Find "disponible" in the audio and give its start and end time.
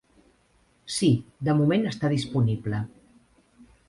2.13-2.81